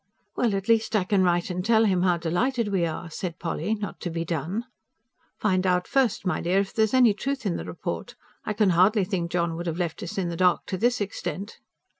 [0.35, 3.75] "Well, at least I can write and tell him how delighted we are," said Polly,
[3.75, 4.65] not to be done.
[5.37, 8.15] "Find out first, my dear, if there's any truth in the report.
[8.43, 11.59] I can hardly think John would have left us in the dark to this extent."